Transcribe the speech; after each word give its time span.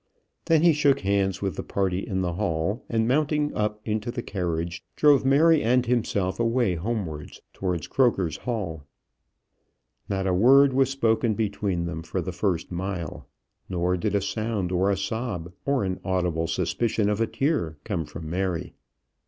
Then 0.45 0.63
he 0.63 0.73
shook 0.73 1.01
hands 1.01 1.43
with 1.43 1.55
the 1.57 1.61
party 1.63 1.99
in 1.99 2.21
the 2.21 2.33
hall, 2.33 2.83
and 2.89 3.07
mounting 3.07 3.53
up 3.53 3.79
into 3.85 4.09
the 4.09 4.23
carriage, 4.23 4.83
drove 4.95 5.23
Mary 5.23 5.61
and 5.61 5.85
himself 5.85 6.39
away 6.39 6.73
homewards 6.73 7.39
towards 7.53 7.85
Croker's 7.85 8.37
Hall. 8.37 8.83
Not 10.09 10.25
a 10.25 10.33
word 10.33 10.73
was 10.73 10.89
spoken 10.89 11.35
between 11.35 11.85
them 11.85 12.01
for 12.01 12.19
the 12.19 12.31
first 12.31 12.71
mile, 12.71 13.27
nor 13.69 13.95
did 13.95 14.15
a 14.15 14.21
sound 14.21 14.71
of 14.71 14.81
a 14.81 14.97
sob 14.97 15.53
or 15.67 15.83
an 15.83 15.99
audible 16.03 16.47
suspicion 16.47 17.07
of 17.07 17.21
a 17.21 17.27
tear 17.27 17.77
come 17.83 18.05
from 18.05 18.27
Mary. 18.27 18.73